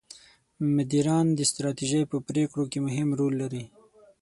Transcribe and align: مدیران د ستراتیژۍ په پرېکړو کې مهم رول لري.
مدیران 0.75 1.27
د 1.33 1.39
ستراتیژۍ 1.51 2.01
په 2.11 2.17
پرېکړو 2.27 2.63
کې 2.71 2.79
مهم 2.87 3.09
رول 3.19 3.33
لري. 3.41 3.63